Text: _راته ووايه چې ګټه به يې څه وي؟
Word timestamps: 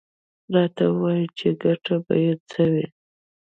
_راته 0.53 0.85
ووايه 0.91 1.25
چې 1.37 1.47
ګټه 1.63 1.95
به 2.05 2.15
يې 2.23 2.33
څه 2.49 2.63
وي؟ 2.71 2.85